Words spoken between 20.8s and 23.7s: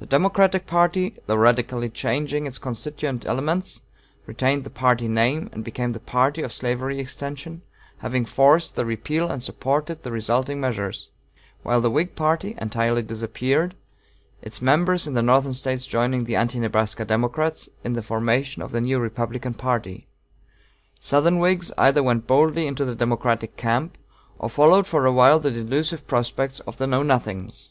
Southern Whigs either went boldly into the Democratic